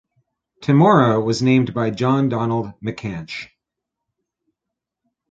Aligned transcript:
Temora 0.63 1.23
was 1.23 1.43
named 1.43 1.75
by 1.75 1.91
John 1.91 2.27
Donald 2.27 2.73
McCansh. 2.83 3.49